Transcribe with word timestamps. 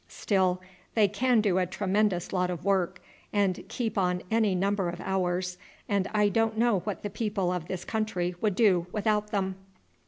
Still, 0.07 0.59
they 0.95 1.07
can 1.07 1.41
do 1.41 1.59
a 1.59 1.67
tremendous 1.67 2.33
lot 2.33 2.49
of 2.49 2.65
work, 2.65 3.03
and 3.31 3.63
keep 3.67 3.99
on 3.99 4.23
any 4.31 4.55
number 4.55 4.89
of 4.89 4.99
hours, 4.99 5.59
and 5.87 6.09
I 6.11 6.27
don't 6.27 6.57
know 6.57 6.79
what 6.79 7.03
the 7.03 7.11
people 7.11 7.51
of 7.51 7.67
this 7.67 7.85
country 7.85 8.33
would 8.41 8.55
do 8.55 8.87
without 8.91 9.29
them." 9.29 9.57